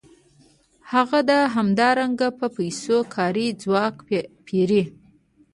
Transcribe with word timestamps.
هغه 0.91 1.19
همدارنګه 1.55 2.27
په 2.39 2.47
پیسو 2.57 2.97
کاري 3.15 3.47
ځواک 3.63 3.95
پېري 4.47 4.83